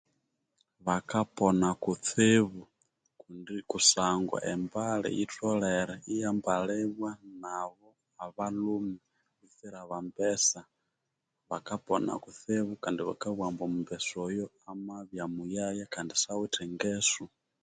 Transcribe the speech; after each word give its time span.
Bakapona 0.85 1.67
kutsibu 1.83 2.61
kusangwa 3.71 4.37
embali 4.53 5.07
yitjolere 5.17 5.95
iyambalibwa 6.13 7.09
nabo 7.41 7.89
abalhume 8.25 8.97
butsire 9.37 9.77
abambesa. 9.83 10.61
Bakapona 11.49 12.11
kutsibu 12.23 12.71
kandi 12.83 13.01
bakabugja 13.09 13.49
bati 13.49 13.57
omumbesa 13.63 14.13
oyo 14.27 14.45
amabya 14.71 15.23
muyaya 15.35 15.85
kandi 15.93 16.13
siawithe 16.21 16.61
engeso 16.67 17.23